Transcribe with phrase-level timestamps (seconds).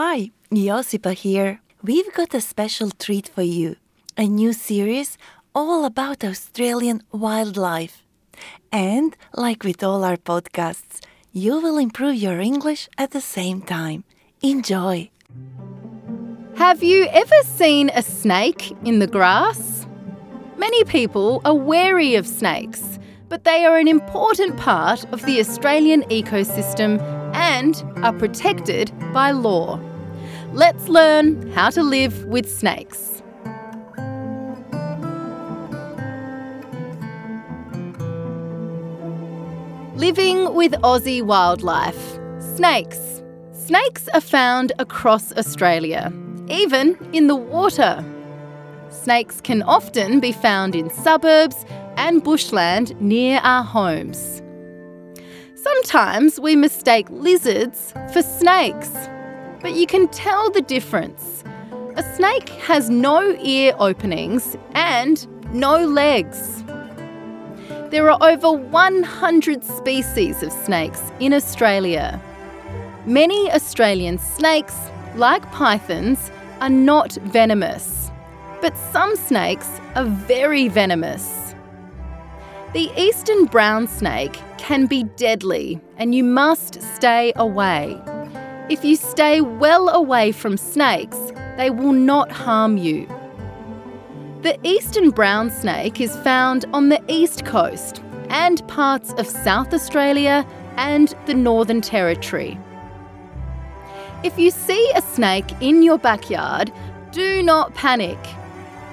[0.00, 1.60] Hi, Josipa here.
[1.82, 3.74] We've got a special treat for you
[4.16, 5.18] a new series
[5.56, 8.04] all about Australian wildlife.
[8.70, 11.00] And, like with all our podcasts,
[11.32, 14.04] you will improve your English at the same time.
[14.40, 15.10] Enjoy!
[16.54, 19.84] Have you ever seen a snake in the grass?
[20.56, 26.02] Many people are wary of snakes, but they are an important part of the Australian
[26.02, 27.17] ecosystem
[27.48, 29.80] and are protected by law.
[30.52, 33.22] Let's learn how to live with snakes.
[39.96, 42.18] Living with Aussie wildlife.
[42.56, 43.22] Snakes.
[43.52, 46.12] Snakes are found across Australia,
[46.48, 48.04] even in the water.
[48.90, 51.64] Snakes can often be found in suburbs
[51.96, 54.37] and bushland near our homes.
[55.62, 58.92] Sometimes we mistake lizards for snakes,
[59.60, 61.42] but you can tell the difference.
[61.96, 66.62] A snake has no ear openings and no legs.
[67.90, 72.20] There are over 100 species of snakes in Australia.
[73.04, 74.76] Many Australian snakes,
[75.16, 78.12] like pythons, are not venomous,
[78.60, 81.52] but some snakes are very venomous.
[82.74, 87.98] The eastern brown snake can be deadly and you must stay away.
[88.68, 91.16] If you stay well away from snakes,
[91.56, 93.06] they will not harm you.
[94.42, 100.46] The eastern brown snake is found on the east coast and parts of South Australia
[100.76, 102.60] and the Northern Territory.
[104.22, 106.70] If you see a snake in your backyard,
[107.10, 108.18] do not panic.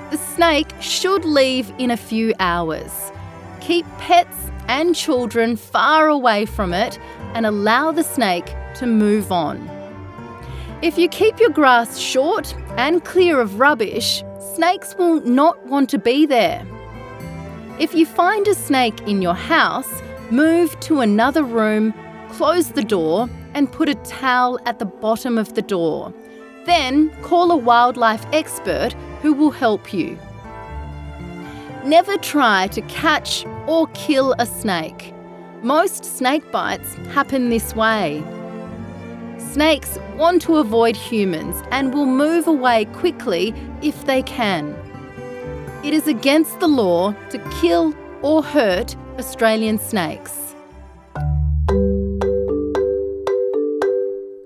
[0.10, 3.12] The snake should leave in a few hours.
[3.66, 7.00] Keep pets and children far away from it
[7.34, 9.58] and allow the snake to move on.
[10.84, 15.98] If you keep your grass short and clear of rubbish, snakes will not want to
[15.98, 16.64] be there.
[17.80, 19.92] If you find a snake in your house,
[20.30, 21.92] move to another room,
[22.30, 26.14] close the door, and put a towel at the bottom of the door.
[26.68, 28.94] Then call a wildlife expert
[29.24, 30.20] who will help you.
[31.84, 35.14] Never try to catch or kill a snake.
[35.62, 38.24] Most snake bites happen this way.
[39.38, 44.76] Snakes want to avoid humans and will move away quickly if they can.
[45.84, 50.56] It is against the law to kill or hurt Australian snakes.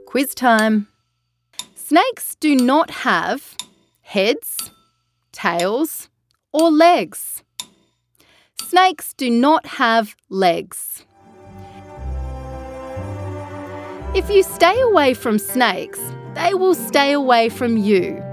[0.06, 0.88] Quiz time.
[1.75, 3.56] Snakes do not have
[4.01, 4.72] heads,
[5.31, 6.09] tails,
[6.51, 7.44] or legs.
[8.69, 11.03] Snakes do not have legs.
[14.13, 16.00] If you stay away from snakes,
[16.35, 18.24] they will stay away from you.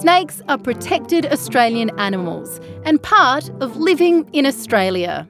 [0.00, 5.28] Snakes are protected Australian animals and part of living in Australia.